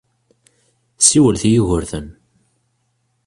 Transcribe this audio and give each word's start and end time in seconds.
Siwelt 1.07 1.43
i 1.47 1.49
Yugurten. 1.51 2.07